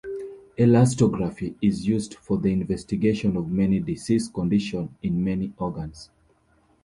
[0.57, 6.09] Elastography is used for the investigation of many disease conditions in many organs.